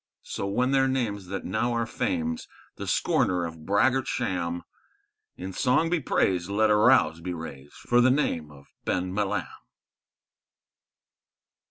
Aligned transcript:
So 0.23 0.47
when 0.47 0.71
their 0.71 0.87
names 0.87 1.27
that 1.27 1.45
now 1.45 1.73
are 1.73 1.85
Fame's 1.85 2.47
the 2.75 2.87
scorner 2.87 3.45
of 3.45 3.67
braggart 3.67 4.07
sham; 4.07 4.63
In 5.37 5.53
song 5.53 5.91
be 5.91 5.99
praised, 5.99 6.49
let 6.49 6.71
a 6.71 6.75
rouse 6.75 7.21
be 7.21 7.35
raised 7.35 7.73
for 7.75 8.01
the 8.01 8.09
name 8.09 8.49
of 8.49 8.65
Ben 8.83 9.13
Milam! 9.13 9.45